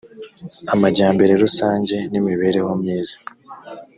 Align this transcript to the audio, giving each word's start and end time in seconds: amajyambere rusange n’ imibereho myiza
amajyambere 0.73 1.31
rusange 1.43 1.95
n’ 2.11 2.13
imibereho 2.19 2.71
myiza 2.81 3.15